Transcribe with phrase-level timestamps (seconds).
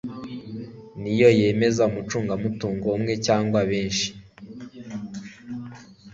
[1.01, 4.09] niyo yemeza umucungamutungo umwe cyangwa benshi